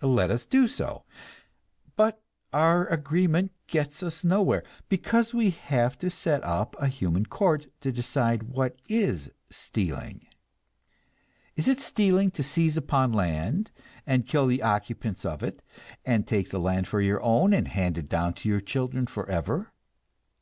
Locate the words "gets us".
3.66-4.24